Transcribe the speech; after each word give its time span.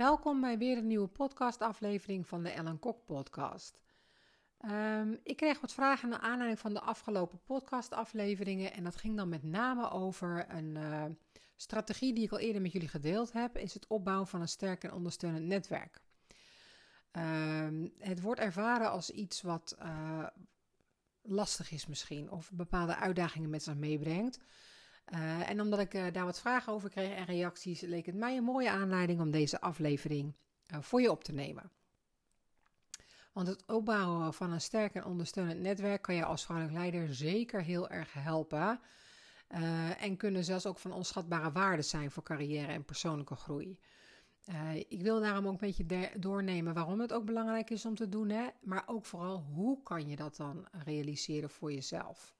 Welkom 0.00 0.40
bij 0.40 0.58
weer 0.58 0.76
een 0.76 0.86
nieuwe 0.86 1.08
podcastaflevering 1.08 2.26
van 2.26 2.42
de 2.42 2.50
Ellen 2.50 2.78
Kok 2.78 3.04
podcast. 3.04 3.78
Ehm, 4.58 5.16
ik 5.22 5.36
kreeg 5.36 5.60
wat 5.60 5.72
vragen 5.72 6.08
naar 6.08 6.18
aanleiding 6.18 6.58
van 6.58 6.74
de 6.74 6.80
afgelopen 6.80 7.40
podcastafleveringen 7.44 8.72
en 8.72 8.84
dat 8.84 8.96
ging 8.96 9.16
dan 9.16 9.28
met 9.28 9.42
name 9.42 9.90
over 9.90 10.46
een 10.48 10.76
uh, 10.76 11.04
strategie 11.56 12.14
die 12.14 12.24
ik 12.24 12.32
al 12.32 12.38
eerder 12.38 12.62
met 12.62 12.72
jullie 12.72 12.88
gedeeld 12.88 13.32
heb, 13.32 13.56
is 13.56 13.74
het 13.74 13.86
opbouwen 13.86 14.26
van 14.26 14.40
een 14.40 14.48
sterk 14.48 14.84
en 14.84 14.92
ondersteunend 14.92 15.46
netwerk. 15.46 16.00
Ehm, 17.10 17.88
het 17.98 18.20
wordt 18.20 18.40
ervaren 18.40 18.90
als 18.90 19.10
iets 19.10 19.42
wat 19.42 19.76
uh, 19.82 20.26
lastig 21.22 21.70
is 21.70 21.86
misschien 21.86 22.30
of 22.30 22.50
bepaalde 22.52 22.96
uitdagingen 22.96 23.50
met 23.50 23.62
zich 23.62 23.74
meebrengt. 23.74 24.38
Uh, 25.14 25.50
en 25.50 25.60
omdat 25.60 25.78
ik 25.78 25.94
uh, 25.94 26.04
daar 26.12 26.24
wat 26.24 26.40
vragen 26.40 26.72
over 26.72 26.90
kreeg 26.90 27.16
en 27.16 27.24
reacties, 27.24 27.80
leek 27.80 28.06
het 28.06 28.14
mij 28.14 28.36
een 28.36 28.44
mooie 28.44 28.70
aanleiding 28.70 29.20
om 29.20 29.30
deze 29.30 29.60
aflevering 29.60 30.34
uh, 30.72 30.80
voor 30.80 31.00
je 31.00 31.10
op 31.10 31.24
te 31.24 31.32
nemen. 31.32 31.70
Want 33.32 33.46
het 33.46 33.64
opbouwen 33.66 34.34
van 34.34 34.52
een 34.52 34.60
sterk 34.60 34.94
en 34.94 35.04
ondersteunend 35.04 35.60
netwerk 35.60 36.02
kan 36.02 36.14
je 36.14 36.24
als 36.24 36.44
vrouwelijk 36.44 36.78
leider 36.78 37.14
zeker 37.14 37.62
heel 37.62 37.88
erg 37.88 38.12
helpen. 38.12 38.80
en 39.98 40.16
kunnen 40.16 40.44
zelfs 40.44 40.66
ook 40.66 40.78
van 40.78 40.92
onschatbare 40.92 41.52
waarde 41.52 41.82
zijn 41.82 42.10
voor 42.10 42.22
carrière 42.22 42.72
en 42.72 42.84
persoonlijke 42.84 43.34
groei. 43.34 43.78
ik 44.88 45.02
wil 45.02 45.20
daarom 45.20 45.46
ook 45.46 45.52
een 45.62 45.74
beetje 45.76 46.10
doornemen 46.18 46.74
waarom 46.74 47.00
het 47.00 47.12
ook 47.12 47.24
belangrijk 47.24 47.70
is 47.70 47.86
om 47.86 47.94
te 47.94 48.08
doen, 48.08 48.28
hè? 48.28 48.48
maar 48.60 48.82
ook 48.86 49.06
vooral 49.06 49.38
hoe 49.54 49.82
kan 49.82 50.08
je 50.08 50.16
dat 50.16 50.36
dan 50.36 50.66
realiseren 50.84 51.50
voor 51.50 51.72
jezelf. 51.72 52.34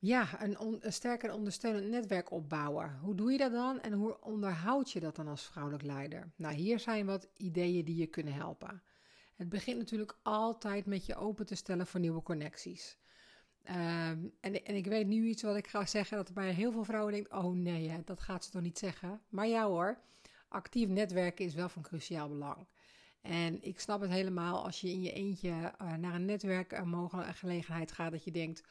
Ja, 0.00 0.42
een, 0.42 0.58
on, 0.58 0.76
een 0.80 0.92
sterk 0.92 1.22
en 1.22 1.32
ondersteunend 1.32 1.88
netwerk 1.88 2.30
opbouwen. 2.30 2.98
Hoe 3.02 3.14
doe 3.14 3.32
je 3.32 3.38
dat 3.38 3.52
dan 3.52 3.80
en 3.80 3.92
hoe 3.92 4.20
onderhoud 4.20 4.90
je 4.90 5.00
dat 5.00 5.16
dan 5.16 5.28
als 5.28 5.46
vrouwelijk 5.46 5.82
leider? 5.82 6.30
Nou, 6.36 6.54
hier 6.54 6.78
zijn 6.78 7.06
wat 7.06 7.28
ideeën 7.36 7.84
die 7.84 7.96
je 7.96 8.06
kunnen 8.06 8.32
helpen. 8.32 8.82
Het 9.36 9.48
begint 9.48 9.78
natuurlijk 9.78 10.18
altijd 10.22 10.86
met 10.86 11.06
je 11.06 11.16
open 11.16 11.46
te 11.46 11.54
stellen 11.54 11.86
voor 11.86 12.00
nieuwe 12.00 12.22
connecties. 12.22 12.98
Um, 13.64 14.32
en, 14.40 14.64
en 14.64 14.74
ik 14.74 14.86
weet 14.86 15.06
nu 15.06 15.26
iets 15.26 15.42
wat 15.42 15.56
ik 15.56 15.66
ga 15.66 15.86
zeggen, 15.86 16.16
dat 16.16 16.28
er 16.28 16.34
bij 16.34 16.52
heel 16.52 16.72
veel 16.72 16.84
vrouwen 16.84 17.12
denkt, 17.12 17.32
oh 17.32 17.54
nee, 17.54 18.02
dat 18.04 18.20
gaat 18.20 18.44
ze 18.44 18.50
toch 18.50 18.62
niet 18.62 18.78
zeggen. 18.78 19.20
Maar 19.28 19.46
ja 19.46 19.66
hoor, 19.66 19.98
actief 20.48 20.88
netwerken 20.88 21.44
is 21.44 21.54
wel 21.54 21.68
van 21.68 21.82
cruciaal 21.82 22.28
belang. 22.28 22.66
En 23.20 23.62
ik 23.62 23.80
snap 23.80 24.00
het 24.00 24.10
helemaal 24.10 24.64
als 24.64 24.80
je 24.80 24.88
in 24.88 25.02
je 25.02 25.12
eentje 25.12 25.48
uh, 25.48 25.94
naar 25.94 26.14
een 26.14 26.24
netwerk 26.24 26.72
een 26.72 26.88
mogelijke 26.88 27.32
gelegenheid 27.32 27.92
gaat, 27.92 28.10
dat 28.10 28.24
je 28.24 28.30
denkt 28.30 28.62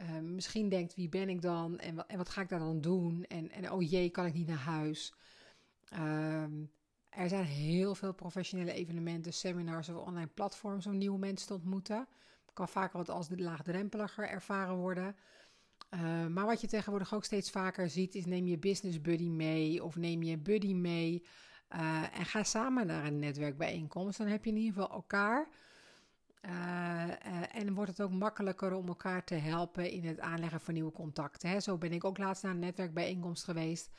uh, 0.00 0.18
misschien 0.18 0.68
denkt, 0.68 0.94
wie 0.94 1.08
ben 1.08 1.28
ik 1.28 1.42
dan 1.42 1.78
en 1.78 1.94
wat, 1.94 2.06
en 2.06 2.16
wat 2.16 2.28
ga 2.28 2.40
ik 2.40 2.48
daar 2.48 2.58
dan 2.58 2.80
doen? 2.80 3.24
En, 3.24 3.50
en 3.50 3.70
oh 3.70 3.90
jee, 3.90 4.10
kan 4.10 4.26
ik 4.26 4.34
niet 4.34 4.46
naar 4.46 4.56
huis? 4.56 5.14
Um, 5.98 6.70
er 7.08 7.28
zijn 7.28 7.44
heel 7.44 7.94
veel 7.94 8.12
professionele 8.12 8.72
evenementen, 8.72 9.32
seminars 9.32 9.88
of 9.88 10.06
online 10.06 10.30
platforms 10.34 10.86
om 10.86 10.98
nieuwe 10.98 11.18
mensen 11.18 11.46
te 11.46 11.54
ontmoeten. 11.54 12.08
Kan 12.52 12.68
vaak 12.68 12.92
wat 12.92 13.08
als 13.08 13.28
laagdrempeliger 13.36 14.28
ervaren 14.28 14.76
worden. 14.76 15.16
Uh, 15.90 16.26
maar 16.26 16.46
wat 16.46 16.60
je 16.60 16.66
tegenwoordig 16.66 17.14
ook 17.14 17.24
steeds 17.24 17.50
vaker 17.50 17.90
ziet, 17.90 18.14
is 18.14 18.26
neem 18.26 18.46
je 18.46 18.58
business 18.58 19.00
buddy 19.00 19.28
mee 19.28 19.84
of 19.84 19.96
neem 19.96 20.22
je 20.22 20.38
buddy 20.38 20.74
mee. 20.74 21.24
Uh, 21.74 22.18
en 22.18 22.24
ga 22.24 22.42
samen 22.42 22.86
naar 22.86 23.04
een 23.04 23.18
netwerkbijeenkomst. 23.18 24.18
Dan 24.18 24.26
heb 24.26 24.44
je 24.44 24.50
in 24.50 24.56
ieder 24.56 24.72
geval 24.72 24.96
elkaar. 24.96 25.48
Uh, 26.46 26.52
uh, 27.26 27.54
en 27.54 27.74
wordt 27.74 27.90
het 27.90 28.00
ook 28.00 28.12
makkelijker 28.12 28.72
om 28.72 28.88
elkaar 28.88 29.24
te 29.24 29.34
helpen 29.34 29.90
in 29.90 30.04
het 30.04 30.20
aanleggen 30.20 30.60
van 30.60 30.74
nieuwe 30.74 30.92
contacten. 30.92 31.48
Hè? 31.48 31.60
Zo 31.60 31.78
ben 31.78 31.92
ik 31.92 32.04
ook 32.04 32.18
laatst 32.18 32.42
naar 32.42 32.52
een 32.52 32.58
netwerkbijeenkomst 32.58 33.44
geweest. 33.44 33.90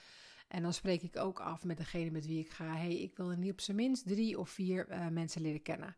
En 0.48 0.62
dan 0.62 0.74
spreek 0.74 1.02
ik 1.02 1.18
ook 1.18 1.40
af 1.40 1.64
met 1.64 1.78
degene 1.78 2.12
met 2.12 2.26
wie 2.26 2.40
ik 2.40 2.50
ga. 2.52 2.76
hey, 2.76 3.02
ik 3.02 3.18
wil 3.18 3.30
niet 3.30 3.52
op 3.52 3.62
zijn 3.62 3.78
minst 3.78 4.08
drie 4.08 4.40
of 4.40 4.50
vier 4.50 4.90
uh, 4.90 5.08
mensen 5.08 5.42
leren 5.42 5.62
kennen. 5.62 5.96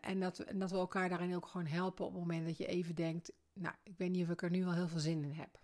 en, 0.00 0.20
dat, 0.20 0.44
dat 0.54 0.70
we 0.70 0.76
elkaar 0.76 1.08
daarin 1.08 1.34
ook 1.34 1.46
gewoon 1.46 1.66
helpen 1.66 2.04
op 2.04 2.12
het 2.12 2.20
moment 2.20 2.46
dat 2.46 2.58
je 2.58 2.66
even 2.66 2.94
denkt... 2.94 3.32
Nou, 3.52 3.74
ik 3.82 3.96
weet 3.96 4.10
niet 4.10 4.24
of 4.24 4.30
ik 4.30 4.42
er 4.42 4.50
nu 4.50 4.64
wel 4.64 4.74
heel 4.74 4.88
veel 4.88 5.00
zin 5.00 5.24
in 5.24 5.32
heb. 5.32 5.60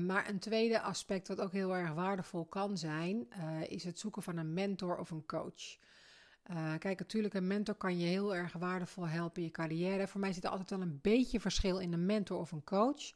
maar 0.00 0.28
een 0.28 0.38
tweede 0.38 0.80
aspect 0.80 1.28
wat 1.28 1.40
ook 1.40 1.52
heel 1.52 1.76
erg 1.76 1.92
waardevol 1.92 2.44
kan 2.44 2.78
zijn... 2.78 3.28
is 3.68 3.84
het 3.84 3.98
zoeken 3.98 4.22
van 4.22 4.36
een 4.36 4.54
mentor 4.54 4.98
of 4.98 5.10
een 5.10 5.26
coach... 5.26 5.78
Uh, 6.50 6.74
kijk, 6.78 6.98
natuurlijk, 6.98 7.34
een 7.34 7.46
mentor 7.46 7.74
kan 7.74 7.98
je 7.98 8.06
heel 8.06 8.34
erg 8.34 8.52
waardevol 8.52 9.08
helpen 9.08 9.42
in 9.42 9.48
je 9.48 9.50
carrière. 9.50 10.08
Voor 10.08 10.20
mij 10.20 10.32
zit 10.32 10.44
er 10.44 10.50
altijd 10.50 10.70
wel 10.70 10.80
een 10.80 10.98
beetje 11.02 11.40
verschil 11.40 11.78
in 11.78 11.92
een 11.92 12.06
mentor 12.06 12.38
of 12.38 12.52
een 12.52 12.64
coach. 12.64 13.12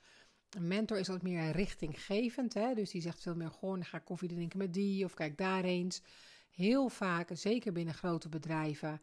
Een 0.51 0.69
mentor 0.69 0.99
is 0.99 1.09
wat 1.09 1.23
meer 1.23 1.51
richtinggevend, 1.51 2.55
hè? 2.55 2.75
dus 2.75 2.91
die 2.91 3.01
zegt 3.01 3.21
veel 3.21 3.35
meer 3.35 3.51
gewoon, 3.51 3.85
ga 3.85 3.99
koffie 3.99 4.29
drinken 4.29 4.59
met 4.59 4.75
die 4.75 5.05
of 5.05 5.15
kijk 5.15 5.39
daar 5.39 5.65
eens. 5.65 6.03
Heel 6.51 6.89
vaak, 6.89 7.29
zeker 7.33 7.73
binnen 7.73 7.95
grote 7.95 8.29
bedrijven, 8.29 9.01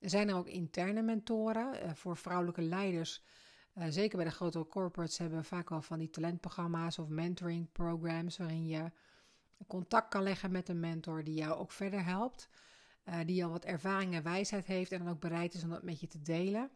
zijn 0.00 0.28
er 0.28 0.34
ook 0.34 0.46
interne 0.46 1.02
mentoren 1.02 1.84
uh, 1.84 1.90
voor 1.94 2.16
vrouwelijke 2.16 2.62
leiders. 2.62 3.22
Uh, 3.78 3.84
zeker 3.88 4.16
bij 4.16 4.26
de 4.26 4.32
grote 4.32 4.66
corporates 4.68 5.18
hebben 5.18 5.38
we 5.38 5.44
vaak 5.44 5.68
wel 5.68 5.82
van 5.82 5.98
die 5.98 6.10
talentprogramma's 6.10 6.98
of 6.98 7.08
mentoring 7.08 7.72
programs 7.72 8.36
waarin 8.36 8.66
je 8.66 8.90
contact 9.66 10.08
kan 10.08 10.22
leggen 10.22 10.52
met 10.52 10.68
een 10.68 10.80
mentor 10.80 11.24
die 11.24 11.34
jou 11.34 11.58
ook 11.58 11.72
verder 11.72 12.04
helpt. 12.04 12.48
Uh, 13.08 13.18
die 13.26 13.44
al 13.44 13.50
wat 13.50 13.64
ervaring 13.64 14.14
en 14.14 14.22
wijsheid 14.22 14.66
heeft 14.66 14.92
en 14.92 14.98
dan 14.98 15.08
ook 15.08 15.20
bereid 15.20 15.54
is 15.54 15.62
om 15.62 15.70
dat 15.70 15.82
met 15.82 16.00
je 16.00 16.06
te 16.06 16.22
delen. 16.22 16.70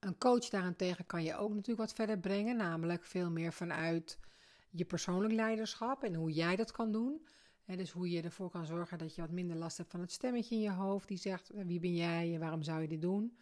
Een 0.00 0.18
coach 0.18 0.48
daarentegen 0.48 1.06
kan 1.06 1.22
je 1.22 1.36
ook 1.36 1.50
natuurlijk 1.50 1.78
wat 1.78 1.92
verder 1.92 2.18
brengen, 2.18 2.56
namelijk 2.56 3.04
veel 3.04 3.30
meer 3.30 3.52
vanuit 3.52 4.18
je 4.70 4.84
persoonlijk 4.84 5.34
leiderschap 5.34 6.02
en 6.02 6.14
hoe 6.14 6.32
jij 6.32 6.56
dat 6.56 6.70
kan 6.70 6.92
doen. 6.92 7.26
Dus 7.64 7.90
hoe 7.90 8.10
je 8.10 8.22
ervoor 8.22 8.50
kan 8.50 8.66
zorgen 8.66 8.98
dat 8.98 9.14
je 9.14 9.20
wat 9.20 9.30
minder 9.30 9.56
last 9.56 9.76
hebt 9.76 9.90
van 9.90 10.00
het 10.00 10.12
stemmetje 10.12 10.54
in 10.54 10.60
je 10.60 10.70
hoofd 10.70 11.08
die 11.08 11.16
zegt 11.16 11.50
wie 11.54 11.80
ben 11.80 11.94
jij 11.94 12.34
en 12.34 12.40
waarom 12.40 12.62
zou 12.62 12.82
je 12.82 12.88
dit 12.88 13.02
doen. 13.02 13.36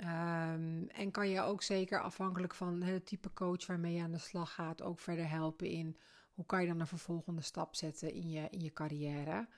Um, 0.00 0.88
en 0.88 1.10
kan 1.10 1.28
je 1.28 1.40
ook 1.40 1.62
zeker 1.62 2.00
afhankelijk 2.00 2.54
van 2.54 2.82
het 2.82 3.06
type 3.06 3.32
coach 3.32 3.66
waarmee 3.66 3.94
je 3.94 4.02
aan 4.02 4.10
de 4.10 4.18
slag 4.18 4.54
gaat 4.54 4.82
ook 4.82 4.98
verder 4.98 5.28
helpen 5.28 5.66
in 5.66 5.96
hoe 6.34 6.46
kan 6.46 6.60
je 6.60 6.68
dan 6.68 6.80
een 6.80 6.86
vervolgende 6.86 7.42
stap 7.42 7.74
zetten 7.74 8.12
in 8.12 8.30
je, 8.30 8.46
in 8.50 8.60
je 8.60 8.72
carrière. 8.72 9.48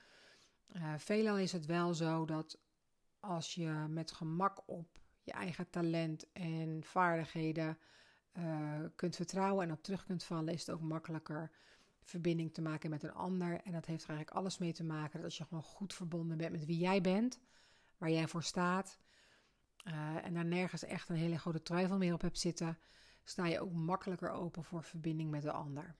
Uh, 0.75 0.93
veelal 0.97 1.37
is 1.37 1.51
het 1.51 1.65
wel 1.65 1.93
zo 1.93 2.25
dat 2.25 2.59
als 3.19 3.55
je 3.55 3.85
met 3.89 4.11
gemak 4.11 4.61
op 4.65 4.99
je 5.23 5.31
eigen 5.31 5.69
talent 5.69 6.31
en 6.31 6.83
vaardigheden 6.83 7.77
uh, 8.33 8.79
kunt 8.95 9.15
vertrouwen 9.15 9.65
en 9.65 9.71
op 9.71 9.83
terug 9.83 10.05
kunt 10.05 10.23
vallen, 10.23 10.53
is 10.53 10.65
het 10.65 10.75
ook 10.75 10.81
makkelijker 10.81 11.51
verbinding 12.01 12.53
te 12.53 12.61
maken 12.61 12.89
met 12.89 13.03
een 13.03 13.13
ander. 13.13 13.61
En 13.61 13.71
dat 13.71 13.85
heeft 13.85 14.07
eigenlijk 14.07 14.37
alles 14.37 14.57
mee 14.57 14.73
te 14.73 14.83
maken 14.83 15.13
dat 15.13 15.23
als 15.23 15.37
je 15.37 15.43
gewoon 15.43 15.63
goed 15.63 15.93
verbonden 15.93 16.37
bent 16.37 16.51
met 16.51 16.65
wie 16.65 16.77
jij 16.77 17.01
bent, 17.01 17.39
waar 17.97 18.11
jij 18.11 18.27
voor 18.27 18.43
staat, 18.43 18.99
uh, 19.87 20.25
en 20.25 20.33
daar 20.33 20.45
nergens 20.45 20.83
echt 20.83 21.09
een 21.09 21.15
hele 21.15 21.39
grote 21.39 21.61
twijfel 21.61 21.97
meer 21.97 22.13
op 22.13 22.21
hebt 22.21 22.39
zitten, 22.39 22.77
sta 23.23 23.45
je 23.45 23.59
ook 23.59 23.71
makkelijker 23.71 24.31
open 24.31 24.63
voor 24.63 24.83
verbinding 24.83 25.31
met 25.31 25.41
de 25.41 25.51
ander. 25.51 25.95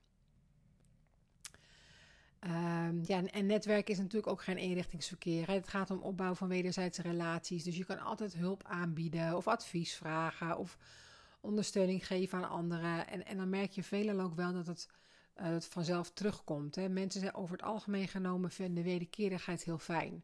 Um, 3.09 3.15
ja, 3.15 3.23
en 3.31 3.45
netwerk 3.45 3.89
is 3.89 3.97
natuurlijk 3.97 4.27
ook 4.27 4.41
geen 4.41 4.57
eenrichtingsverkeer. 4.57 5.47
Hè. 5.47 5.53
Het 5.53 5.67
gaat 5.67 5.91
om 5.91 5.99
opbouw 5.99 6.35
van 6.35 6.47
wederzijdse 6.47 7.01
relaties. 7.01 7.63
Dus 7.63 7.77
je 7.77 7.85
kan 7.85 7.99
altijd 7.99 8.33
hulp 8.33 8.63
aanbieden 8.63 9.37
of 9.37 9.47
advies 9.47 9.93
vragen 9.93 10.57
of 10.57 10.77
ondersteuning 11.39 12.07
geven 12.07 12.37
aan 12.37 12.49
anderen. 12.49 13.07
En, 13.07 13.25
en 13.25 13.37
dan 13.37 13.49
merk 13.49 13.71
je 13.71 13.83
veelal 13.83 14.19
ook 14.19 14.35
wel 14.35 14.53
dat 14.53 14.67
het, 14.67 14.87
uh, 15.39 15.45
het 15.45 15.65
vanzelf 15.65 16.11
terugkomt. 16.11 16.75
Hè. 16.75 16.89
Mensen 16.89 17.21
zijn 17.21 17.35
over 17.35 17.55
het 17.55 17.65
algemeen 17.65 18.07
genomen 18.07 18.51
vinden 18.51 18.83
wederkerigheid 18.83 19.63
heel 19.63 19.77
fijn. 19.77 20.23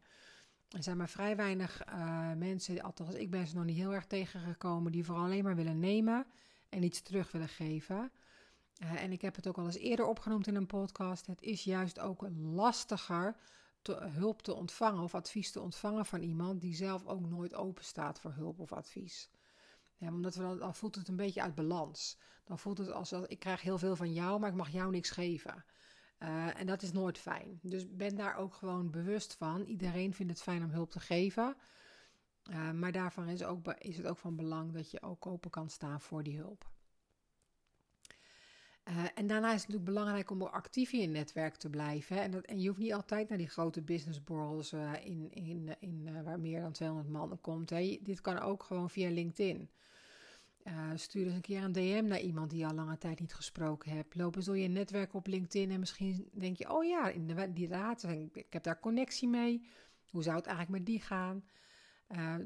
Er 0.68 0.82
zijn 0.82 0.96
maar 0.96 1.08
vrij 1.08 1.36
weinig 1.36 1.82
uh, 1.88 2.32
mensen, 2.32 2.82
althans 2.82 3.14
ik 3.14 3.30
ben 3.30 3.46
ze 3.46 3.56
nog 3.56 3.64
niet 3.64 3.76
heel 3.76 3.94
erg 3.94 4.06
tegengekomen, 4.06 4.92
die 4.92 5.04
vooral 5.04 5.24
alleen 5.24 5.44
maar 5.44 5.56
willen 5.56 5.78
nemen 5.78 6.26
en 6.68 6.82
iets 6.82 7.00
terug 7.00 7.32
willen 7.32 7.48
geven. 7.48 8.10
Uh, 8.78 9.02
en 9.02 9.12
ik 9.12 9.22
heb 9.22 9.36
het 9.36 9.46
ook 9.46 9.58
al 9.58 9.64
eens 9.64 9.76
eerder 9.76 10.06
opgenoemd 10.06 10.46
in 10.46 10.54
een 10.54 10.66
podcast. 10.66 11.26
Het 11.26 11.42
is 11.42 11.64
juist 11.64 11.98
ook 11.98 12.28
lastiger 12.36 13.36
hulp 13.92 14.42
te 14.42 14.54
ontvangen 14.54 15.02
of 15.02 15.14
advies 15.14 15.50
te 15.50 15.60
ontvangen 15.60 16.06
van 16.06 16.22
iemand 16.22 16.60
die 16.60 16.74
zelf 16.74 17.06
ook 17.06 17.20
nooit 17.20 17.54
open 17.54 17.84
staat 17.84 18.20
voor 18.20 18.32
hulp 18.32 18.58
of 18.58 18.72
advies. 18.72 19.30
Ja, 19.96 20.08
omdat 20.08 20.34
we 20.34 20.56
dan, 20.58 20.74
voelt 20.74 20.94
het 20.94 21.08
een 21.08 21.16
beetje 21.16 21.42
uit 21.42 21.54
balans. 21.54 22.18
Dan 22.44 22.58
voelt 22.58 22.78
het 22.78 22.92
als 22.92 23.12
ik 23.12 23.38
krijg 23.38 23.62
heel 23.62 23.78
veel 23.78 23.96
van 23.96 24.12
jou, 24.12 24.40
maar 24.40 24.48
ik 24.50 24.56
mag 24.56 24.68
jou 24.68 24.90
niks 24.90 25.10
geven. 25.10 25.64
Uh, 26.18 26.60
en 26.60 26.66
dat 26.66 26.82
is 26.82 26.92
nooit 26.92 27.18
fijn. 27.18 27.58
Dus 27.62 27.96
ben 27.96 28.16
daar 28.16 28.36
ook 28.36 28.54
gewoon 28.54 28.90
bewust 28.90 29.34
van. 29.34 29.64
Iedereen 29.64 30.14
vindt 30.14 30.32
het 30.32 30.42
fijn 30.42 30.64
om 30.64 30.70
hulp 30.70 30.90
te 30.90 31.00
geven. 31.00 31.56
Uh, 32.50 32.70
maar 32.70 32.92
daarvan 32.92 33.28
is, 33.28 33.44
ook, 33.44 33.72
is 33.72 33.96
het 33.96 34.06
ook 34.06 34.18
van 34.18 34.36
belang 34.36 34.72
dat 34.72 34.90
je 34.90 35.02
ook 35.02 35.26
open 35.26 35.50
kan 35.50 35.70
staan 35.70 36.00
voor 36.00 36.22
die 36.22 36.36
hulp. 36.36 36.70
Uh, 38.88 39.04
en 39.14 39.26
daarna 39.26 39.46
is 39.46 39.60
het 39.60 39.68
natuurlijk 39.68 39.84
belangrijk 39.84 40.30
om 40.30 40.42
actief 40.42 40.92
in 40.92 41.00
je 41.00 41.06
netwerk 41.06 41.56
te 41.56 41.70
blijven. 41.70 42.22
En, 42.22 42.30
dat, 42.30 42.44
je 42.56 42.68
hoeft 42.68 42.80
niet 42.80 42.92
altijd 42.92 43.28
naar 43.28 43.38
die 43.38 43.48
grote 43.48 43.82
businessborrels 43.82 44.72
uh, 44.72 44.92
in, 45.04 45.28
in, 45.32 45.76
in, 45.80 46.06
uh, 46.06 46.22
waar 46.22 46.40
meer 46.40 46.60
dan 46.60 46.72
200 46.72 47.08
man 47.08 47.38
komt. 47.40 47.70
Hè? 47.70 47.98
Dit 48.02 48.20
kan 48.20 48.38
ook 48.38 48.62
gewoon 48.62 48.90
via 48.90 49.10
LinkedIn. 49.10 49.70
stuur 50.94 51.24
eens 51.24 51.34
een 51.34 51.40
keer 51.40 51.62
een 51.62 51.72
DM 51.72 52.04
naar 52.06 52.20
iemand 52.20 52.50
die 52.50 52.58
je 52.58 52.66
al 52.66 52.74
lange 52.74 52.98
tijd 52.98 53.20
niet 53.20 53.34
gesproken 53.34 53.92
hebt. 53.92 54.14
Loop 54.14 54.36
eens 54.36 54.44
door 54.44 54.58
je 54.58 54.68
netwerk 54.68 55.14
op 55.14 55.26
LinkedIn 55.26 55.70
en 55.70 55.78
misschien 55.78 56.28
denk 56.32 56.56
je: 56.56 56.72
oh 56.72 56.84
ja, 56.84 57.08
inderdaad, 57.08 58.02
ik 58.32 58.46
heb 58.52 58.62
daar 58.62 58.80
connectie 58.80 59.28
mee. 59.28 59.68
Hoe 60.10 60.22
zou 60.22 60.36
het 60.36 60.46
eigenlijk 60.46 60.78
met 60.78 60.86
die 60.86 61.00
gaan? 61.00 61.44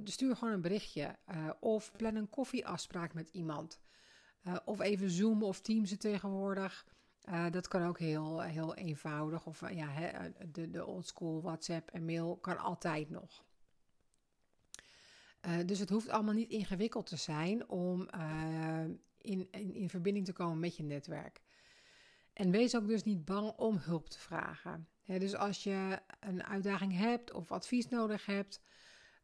dus 0.05 0.13
stuur 0.13 0.37
gewoon 0.37 0.55
een 0.55 0.61
berichtje. 0.61 1.17
of 1.61 1.93
plan 1.97 2.15
een 2.15 2.31
koffieafspraak 2.31 3.15
met 3.15 3.29
iemand. 3.29 3.81
Uh, 4.47 4.57
of 4.65 4.81
even 4.81 5.11
Zoom 5.11 5.43
of 5.43 5.61
Teams 5.61 5.97
tegenwoordig. 5.97 6.87
Uh, 7.29 7.51
dat 7.51 7.69
kan 7.69 7.87
ook 7.87 7.99
heel, 7.99 8.41
heel 8.41 8.75
eenvoudig. 8.75 9.47
Of 9.47 9.63
uh, 9.63 9.77
ja, 9.77 10.31
de, 10.53 10.71
de 10.71 10.87
oldschool 10.87 11.43
WhatsApp 11.43 11.91
en 11.91 12.05
mail 12.05 12.37
kan 12.37 12.59
altijd 12.59 13.11
nog. 13.11 13.45
dus 15.67 15.79
het 15.79 15.91
hoeft 15.91 16.09
allemaal 16.09 16.35
niet 16.35 16.51
ingewikkeld 16.51 17.07
te 17.07 17.17
zijn 17.17 17.69
om 17.69 18.09
in, 19.21 19.49
in, 19.51 19.75
in 19.75 19.91
verbinding 19.91 20.25
te 20.25 20.33
komen 20.33 20.59
met 20.59 20.77
je 20.77 20.83
netwerk. 20.83 21.43
En 22.33 22.51
wees 22.51 22.77
ook 22.77 22.87
dus 22.87 23.05
niet 23.05 23.25
bang 23.25 23.53
om 23.57 23.77
hulp 23.77 24.09
te 24.09 24.19
vragen. 24.19 24.89
dus 25.05 25.35
als 25.35 25.63
je 25.63 25.99
een 26.21 26.45
uitdaging 26.45 26.97
hebt 26.97 27.33
of 27.33 27.53
advies 27.53 27.89
nodig 27.89 28.27
hebt, 28.27 28.61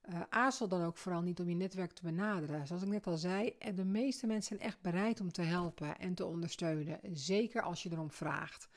uh, 0.08 0.20
aarzel 0.28 0.69
dan 0.69 0.84
ook 0.84 0.96
vooral 0.96 1.22
niet 1.22 1.40
om 1.40 1.49
je 1.49 1.55
netwerk 1.55 1.93
te 1.93 2.02
benaderen. 2.02 2.66
Zoals 2.66 2.82
ik 2.82 2.88
net 2.88 3.06
al 3.06 3.16
zei, 3.16 3.56
de 3.75 3.84
meeste 3.84 4.26
mensen 4.26 4.56
zijn 4.56 4.69
echt 4.69 4.81
bereid 4.81 5.20
om 5.20 5.32
te 5.32 5.43
helpen 5.43 5.99
en 5.99 6.14
te 6.14 6.25
ondersteunen. 6.25 7.00
Zeker 7.12 7.62
als 7.62 7.82
je 7.82 7.93
erom 7.93 8.10
vraagt. 8.10 8.69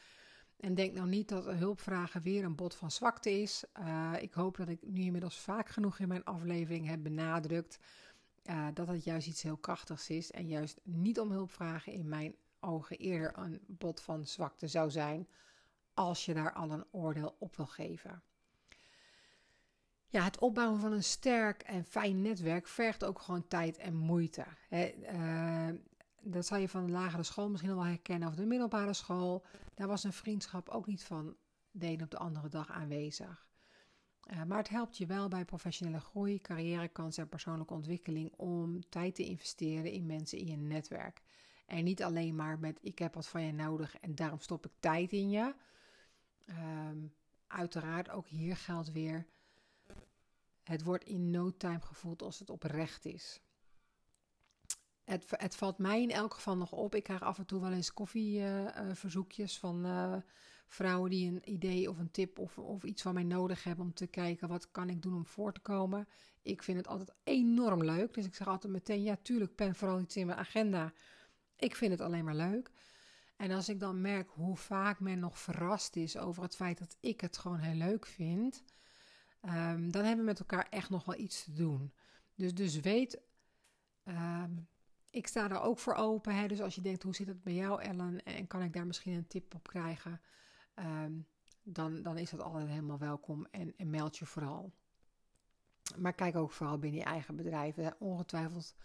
En 0.58 0.76
denk 0.76 0.94
nou 0.94 1.08
niet 1.08 1.30
dat 1.30 1.46
hulpvragen 1.46 2.22
weer 2.22 2.44
een 2.44 2.56
bot 2.56 2.76
van 2.76 2.92
zwakte 2.92 3.42
is. 3.42 3.64
Uh, 3.80 4.14
ik 4.20 4.34
hoop 4.34 4.58
dat 4.58 4.70
ik 4.70 4.82
nu 4.82 5.02
inmiddels 5.02 5.40
vaak 5.40 5.70
genoeg 5.70 6.00
in 6.00 6.08
mijn 6.08 6.24
aflevering 6.24 6.88
heb 6.88 7.04
benadrukt 7.04 7.80
dat 8.74 8.88
het 8.88 9.04
juist 9.04 9.28
iets 9.28 9.42
heel 9.42 9.58
krachtigs 9.58 10.10
is. 10.10 10.32
En 10.32 10.48
juist 10.48 10.80
niet 10.84 11.20
om 11.20 11.32
hulp 11.32 11.52
vragen 11.52 11.94
in 11.94 12.10
mijn 12.10 12.36
ogen 12.60 12.98
eerder 12.98 13.38
een 13.38 13.60
bot 13.68 14.02
van 14.02 14.26
zwakte 14.26 14.68
zou 14.68 14.92
zijn. 14.92 15.28
Als 15.94 16.26
je 16.26 16.34
daar 16.34 16.54
al 16.54 16.72
een 16.72 16.86
oordeel 16.92 17.36
op 17.40 17.56
wil 17.56 17.68
geven. 17.68 18.24
Ja, 20.12 20.24
het 20.24 20.40
opbouwen 20.40 20.80
van 20.80 20.92
een 20.92 21.04
sterk 21.04 21.62
en 21.62 21.86
fijn 21.86 22.22
netwerk 22.22 22.68
vergt 22.68 23.04
ook 23.04 23.20
gewoon 23.20 23.48
tijd 23.48 23.78
en 23.78 23.96
moeite. 23.96 24.46
uh, 24.70 25.68
dat 26.22 26.46
zal 26.46 26.58
je 26.58 26.70
van 26.70 26.86
de 26.86 26.92
lagere 26.92 27.24
school 27.24 27.50
misschien 27.50 27.76
wel 27.76 27.86
herkennen 27.86 28.28
of 28.28 28.36
de 28.36 28.46
middelbare 28.46 28.94
school. 28.94 29.46
Daar 29.74 29.88
was 29.88 30.04
een 30.04 30.14
vriendschap 30.14 30.70
ook 30.70 30.88
niet 30.88 31.04
van 31.04 31.36
de 31.72 31.88
een 31.88 32.02
op 32.02 32.12
de 32.12 32.18
andere 32.18 32.50
dag 32.50 32.72
aanwezig. 32.72 33.48
Uh, 34.34 34.44
maar 34.44 34.58
het 34.58 34.70
helpt 34.70 34.98
je 34.98 35.06
wel 35.06 35.28
bij 35.28 35.46
professionele 35.46 36.00
groei, 36.00 36.42
carrièrekansen 36.42 37.24
en 37.24 37.30
persoonlijke 37.30 37.74
ontwikkeling 37.74 38.34
om 38.36 38.90
tijd 38.90 39.16
te 39.16 39.26
investeren 39.26 39.92
in 39.92 40.06
mensen 40.06 40.38
in 40.38 40.48
je 40.48 40.58
netwerk. 40.58 41.22
En 41.66 41.84
niet 41.84 42.04
alleen 42.04 42.36
maar 42.36 42.60
met 42.60 42.80
ik 42.82 43.00
heb 43.00 43.14
wat 43.14 43.28
van 43.28 43.44
je 43.44 43.54
nodig 43.54 43.98
en 43.98 44.16
daarom 44.16 44.40
stop 44.40 44.66
ik 44.66 44.72
tijd 44.80 45.12
in 45.12 45.30
je. 45.30 45.54
Uh, 46.50 46.56
uiteraard 47.48 48.10
ook 48.10 48.28
hier 48.28 48.58
geldt 48.58 48.92
weer 48.92 49.26
het 50.72 50.84
wordt 50.84 51.04
in 51.04 51.30
no 51.30 51.58
time 51.58 51.82
gevoeld 51.82 52.22
als 52.22 52.40
het 52.40 52.50
oprecht 52.50 53.06
is. 53.06 53.42
Het, 55.04 55.26
het, 55.30 55.56
valt 55.56 55.78
mij 55.78 56.02
in 56.02 56.12
elk 56.12 56.34
geval 56.34 56.58
nog 56.58 56.72
op. 56.72 56.96
Ik 56.96 57.04
krijg 57.04 57.22
af 57.22 57.38
en 57.38 57.46
toe 57.46 57.62
wel 57.62 57.72
eens 57.72 57.94
koffieverzoekjes 57.94 59.54
uh, 59.54 59.60
van 59.60 59.86
uh, 59.86 60.16
vrouwen 60.68 61.10
die 61.10 61.32
een 61.32 61.52
idee 61.52 61.90
of 61.90 61.98
een 61.98 62.12
tip 62.12 62.40
of, 62.40 62.58
of 62.58 62.84
iets 62.84 63.02
van 63.02 63.14
mij 63.14 63.24
nodig 63.24 63.64
hebben 63.64 63.86
om 63.86 63.94
te 63.94 64.08
kijken 64.08 64.48
wat 64.48 64.72
kan 64.72 64.90
ik 64.90 65.02
doen 65.02 65.16
om 65.16 65.26
voor 65.26 65.54
te 65.54 65.60
komen. 65.60 66.08
Ik 66.42 66.64
vind 66.64 66.78
het 66.78 66.88
altijd 66.88 67.18
enorm 67.24 67.84
leuk. 67.84 68.14
Dus 68.14 68.26
ik 68.26 68.36
zeg 68.36 68.48
altijd 68.48 68.74
meteen, 68.74 69.04
ja 69.04 69.18
tuurlijk, 69.22 69.56
pen 69.56 69.76
vooral 69.76 70.00
iets 70.00 70.16
in 70.16 70.26
mijn 70.26 70.38
agenda. 70.38 70.94
Ik 71.56 71.76
vind 71.76 71.92
het 71.92 72.02
alleen 72.02 72.24
maar 72.24 72.36
leuk. 72.36 72.72
En 73.36 73.52
als 73.52 73.70
ik 73.70 73.80
dan 73.80 74.02
merk 74.02 74.30
hoe 74.30 74.58
vaak 74.58 75.00
men 75.00 75.20
nog 75.20 75.40
verrast 75.40 75.96
is 75.96 76.18
over 76.18 76.44
het 76.44 76.56
feit 76.56 76.78
dat 76.78 76.98
ik 77.00 77.22
het 77.22 77.38
gewoon 77.38 77.60
heel 77.60 77.88
leuk 77.88 78.06
vind, 78.06 78.64
um, 79.42 79.92
dan 79.92 80.04
hebben 80.04 80.18
we 80.18 80.32
met 80.32 80.40
elkaar 80.40 80.68
echt 80.70 80.90
nog 80.90 81.06
wel 81.06 81.18
iets 81.18 81.44
te 81.44 81.54
doen. 81.54 81.94
Dus, 82.36 82.54
dus 82.54 82.80
weet, 82.80 83.22
um, 84.06 84.68
ik 85.10 85.28
sta 85.28 85.48
daar 85.48 85.64
ook 85.64 85.80
voor 85.80 85.94
open. 85.94 86.36
Hè? 86.36 86.48
Dus 86.48 86.62
als 86.62 86.76
je 86.76 86.82
denkt, 86.82 87.04
hoe 87.04 87.16
zit 87.16 87.28
het 87.28 87.44
bij 87.44 87.54
jou 87.54 87.82
Ellen? 87.82 88.24
En 88.24 88.48
kan 88.48 88.62
ik 88.62 88.74
daar 88.74 88.88
misschien 88.88 89.14
een 89.14 89.28
tip 89.28 89.56
op 89.56 89.68
krijgen? 89.68 90.22
Um, 90.76 91.28
dan, 91.64 92.02
dan 92.02 92.18
is 92.18 92.30
dat 92.30 92.42
altijd 92.42 92.68
helemaal 92.68 92.98
welkom 92.98 93.48
en, 93.52 93.74
meld 93.90 94.18
je 94.18 94.26
vooral. 94.26 94.74
Maar 95.98 96.14
kijk 96.14 96.36
ook 96.36 96.52
vooral 96.52 96.80
binnen 96.80 97.00
je 97.00 97.06
eigen 97.06 97.36
bedrijf. 97.36 97.76
Ongetwijfeld 98.00 98.76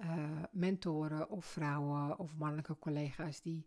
uh, 0.00 0.42
mentoren 0.50 1.30
of 1.30 1.44
vrouwen 1.44 2.18
of 2.18 2.36
mannelijke 2.36 2.78
collega's 2.78 3.42
die 3.42 3.66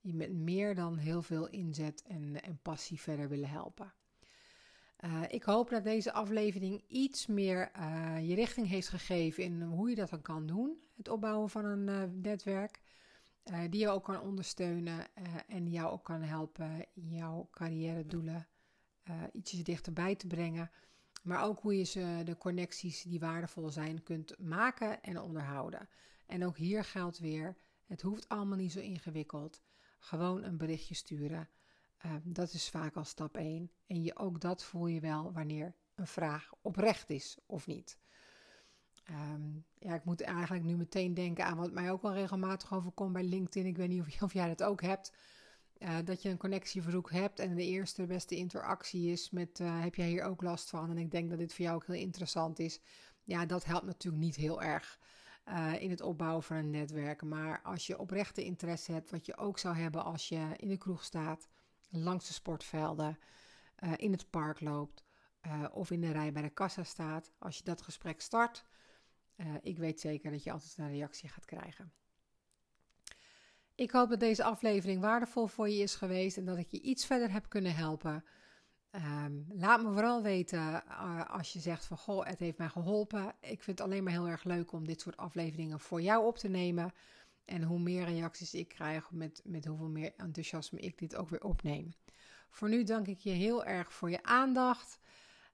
je 0.00 0.14
met 0.14 0.32
meer 0.32 0.74
dan 0.74 0.96
heel 0.96 1.22
veel 1.22 1.48
inzet 1.48 2.02
en, 2.02 2.42
en 2.42 2.58
passie 2.62 3.00
verder 3.00 3.28
willen 3.28 3.48
helpen. 3.48 3.94
Uh, 5.04 5.22
ik 5.28 5.42
hoop 5.42 5.70
dat 5.70 5.84
deze 5.84 6.12
aflevering 6.12 6.84
iets 6.88 7.26
meer 7.26 7.70
uh, 7.78 8.28
je 8.28 8.34
richting 8.34 8.68
heeft 8.68 8.88
gegeven 8.88 9.42
in 9.42 9.62
hoe 9.62 9.88
je 9.90 9.94
dat 9.94 10.10
dan 10.10 10.22
kan 10.22 10.46
doen. 10.46 10.80
Het 10.96 11.08
opbouwen 11.08 11.50
van 11.50 11.64
een 11.64 11.88
uh, 11.88 12.22
netwerk. 12.22 12.80
die 13.70 13.80
je 13.80 13.88
ook 13.88 14.04
kan 14.04 14.20
ondersteunen 14.20 15.06
en 15.48 15.70
jou 15.70 15.90
ook 15.90 16.04
kan 16.04 16.22
helpen 16.22 16.84
jouw 16.92 17.48
carrière 17.50 18.06
doelen 18.06 18.46
ietsjes 19.32 19.64
dichterbij 19.64 20.14
te 20.14 20.26
brengen. 20.26 20.70
Maar 21.22 21.42
ook 21.42 21.60
hoe 21.60 21.76
je 21.78 21.84
ze, 21.84 22.20
de 22.24 22.36
connecties 22.36 23.02
die 23.02 23.20
waardevol 23.20 23.70
zijn 23.70 24.02
kunt 24.02 24.38
maken 24.38 25.02
en 25.02 25.20
onderhouden. 25.20 25.88
En 26.26 26.44
ook 26.44 26.56
hier 26.56 26.84
geldt 26.84 27.18
weer, 27.18 27.56
het 27.86 28.02
hoeft 28.02 28.28
allemaal 28.28 28.56
niet 28.56 28.72
zo 28.72 28.80
ingewikkeld. 28.80 29.62
Gewoon 29.98 30.42
een 30.42 30.56
berichtje 30.56 30.94
sturen. 30.94 31.48
Ehm, 32.06 32.20
dat 32.24 32.52
is 32.52 32.68
vaak 32.68 32.96
al 32.96 33.04
stap 33.04 33.36
1. 33.36 33.70
En 33.86 34.02
je, 34.02 34.16
ook 34.16 34.40
dat 34.40 34.64
voel 34.64 34.86
je 34.86 35.00
wel 35.00 35.32
wanneer 35.32 35.74
een 35.94 36.06
vraag 36.06 36.52
oprecht 36.60 37.10
is 37.10 37.38
of 37.46 37.66
niet. 37.66 37.98
Um, 39.10 39.64
ja, 39.78 39.94
ik 39.94 40.04
moet 40.04 40.20
eigenlijk 40.20 40.64
nu 40.64 40.76
meteen 40.76 41.14
denken 41.14 41.44
aan 41.44 41.56
wat 41.56 41.72
mij 41.72 41.90
ook 41.90 42.02
wel 42.02 42.12
regelmatig 42.12 42.74
overkomt 42.74 43.12
bij 43.12 43.24
LinkedIn. 43.24 43.66
Ik 43.66 43.76
weet 43.76 43.88
niet 43.88 44.22
of, 44.22 44.32
jij 44.40 44.48
dat 44.48 44.62
ook 44.62 44.82
hebt. 44.82 45.12
Uh, 45.78 45.96
dat 46.04 46.22
je 46.22 46.28
een 46.28 46.36
connectieverzoek 46.36 47.10
hebt 47.10 47.38
en 47.38 47.54
de 47.54 47.64
eerste 47.64 48.06
beste 48.06 48.36
interactie 48.36 49.10
is 49.10 49.30
met 49.30 49.60
uh, 49.60 49.82
heb 49.82 49.94
jij 49.94 50.08
hier 50.08 50.22
ook 50.22 50.42
last 50.42 50.70
van? 50.70 50.90
En 50.90 50.98
ik 50.98 51.10
denk 51.10 51.30
dat 51.30 51.38
dit 51.38 51.54
voor 51.54 51.64
jou 51.64 51.76
ook 51.76 51.86
heel 51.86 51.96
interessant 51.96 52.58
is. 52.58 52.80
Ja, 53.24 53.46
dat 53.46 53.64
helpt 53.64 53.86
natuurlijk 53.86 54.22
niet 54.22 54.36
heel 54.36 54.62
erg 54.62 55.00
uh, 55.48 55.82
in 55.82 55.90
het 55.90 56.00
opbouwen 56.00 56.42
van 56.42 56.56
een 56.56 56.70
netwerk. 56.70 57.22
Maar 57.22 57.62
als 57.62 57.86
je 57.86 57.98
oprechte 57.98 58.44
interesse 58.44 58.92
hebt, 58.92 59.10
wat 59.10 59.26
je 59.26 59.36
ook 59.36 59.58
zou 59.58 59.76
hebben 59.76 60.04
als 60.04 60.28
je 60.28 60.54
in 60.56 60.68
de 60.68 60.76
kroeg 60.76 61.04
staat 61.04 61.48
langs 61.88 62.26
de 62.26 62.32
sportvelden, 62.32 63.18
uh, 63.84 63.92
in 63.96 64.12
het 64.12 64.30
park 64.30 64.60
loopt 64.60 65.04
uh, 65.46 65.64
of 65.72 65.90
in 65.90 66.00
de 66.00 66.12
rij 66.12 66.32
bij 66.32 66.42
de 66.42 66.50
kassa 66.50 66.84
staat. 66.84 67.32
Als 67.38 67.58
je 67.58 67.64
dat 67.64 67.82
gesprek 67.82 68.20
start, 68.20 68.64
uh, 69.36 69.54
ik 69.62 69.78
weet 69.78 70.00
zeker 70.00 70.30
dat 70.30 70.42
je 70.42 70.52
altijd 70.52 70.78
een 70.78 70.90
reactie 70.90 71.28
gaat 71.28 71.44
krijgen. 71.44 71.92
Ik 73.74 73.90
hoop 73.90 74.08
dat 74.08 74.20
deze 74.20 74.44
aflevering 74.44 75.00
waardevol 75.00 75.46
voor 75.46 75.68
je 75.68 75.82
is 75.82 75.94
geweest 75.94 76.36
en 76.36 76.44
dat 76.44 76.58
ik 76.58 76.68
je 76.70 76.80
iets 76.80 77.06
verder 77.06 77.32
heb 77.32 77.48
kunnen 77.48 77.74
helpen. 77.74 78.24
Um, 78.90 79.46
laat 79.48 79.82
me 79.82 79.92
vooral 79.92 80.22
weten 80.22 80.86
als 81.28 81.52
je 81.52 81.58
zegt 81.58 81.84
van 81.86 81.98
goh, 81.98 82.26
het 82.26 82.38
heeft 82.38 82.58
mij 82.58 82.68
geholpen. 82.68 83.34
Ik 83.40 83.62
vind 83.62 83.78
het 83.78 83.80
alleen 83.80 84.04
maar 84.04 84.12
heel 84.12 84.28
erg 84.28 84.44
leuk 84.44 84.72
om 84.72 84.86
dit 84.86 85.00
soort 85.00 85.16
afleveringen 85.16 85.80
voor 85.80 86.02
jou 86.02 86.26
op 86.26 86.38
te 86.38 86.48
nemen. 86.48 86.92
En 87.46 87.62
hoe 87.62 87.78
meer 87.78 88.04
reacties 88.04 88.54
ik 88.54 88.68
krijg, 88.68 89.10
met, 89.10 89.40
met 89.44 89.64
hoeveel 89.64 89.88
meer 89.88 90.12
enthousiasme 90.16 90.78
ik 90.78 90.98
dit 90.98 91.16
ook 91.16 91.28
weer 91.28 91.44
opneem. 91.44 91.94
Voor 92.50 92.68
nu 92.68 92.84
dank 92.84 93.06
ik 93.06 93.18
je 93.18 93.30
heel 93.30 93.64
erg 93.64 93.92
voor 93.92 94.10
je 94.10 94.22
aandacht. 94.22 94.98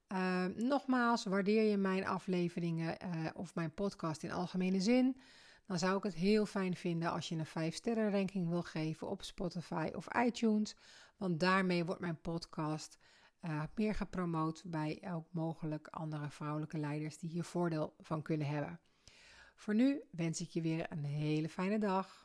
Uh, 0.09 0.45
nogmaals, 0.45 1.25
waardeer 1.25 1.63
je 1.63 1.77
mijn 1.77 2.07
afleveringen 2.07 2.97
uh, 3.05 3.27
of 3.35 3.55
mijn 3.55 3.75
podcast 3.75 4.23
in 4.23 4.33
algemene 4.33 4.81
zin, 4.81 5.21
dan 5.67 5.79
zou 5.79 5.97
ik 5.97 6.03
het 6.03 6.15
heel 6.15 6.47
fijn 6.47 6.77
vinden 6.77 7.11
als 7.11 7.29
je 7.29 7.37
een 7.37 7.47
5 7.47 7.75
sterren 7.75 8.11
ranking 8.11 8.49
wil 8.49 8.63
geven 8.63 9.09
op 9.09 9.23
Spotify 9.23 9.91
of 9.95 10.15
iTunes, 10.15 10.77
want 11.17 11.41
daarmee 11.41 11.85
wordt 11.85 12.01
mijn 12.01 12.21
podcast 12.21 12.99
uh, 13.45 13.63
meer 13.75 13.95
gepromoot 13.95 14.63
bij 14.67 15.03
ook 15.13 15.27
mogelijk 15.31 15.89
andere 15.89 16.31
vrouwelijke 16.31 16.79
leiders 16.79 17.19
die 17.19 17.31
hier 17.31 17.45
voordeel 17.45 17.95
van 17.99 18.23
kunnen 18.23 18.47
hebben. 18.47 18.81
Voor 19.63 19.75
nu 19.75 20.03
wens 20.11 20.41
ik 20.41 20.51
je 20.51 20.61
weer 20.61 20.87
een 20.91 21.05
hele 21.05 21.49
fijne 21.49 21.79
dag. 21.79 22.22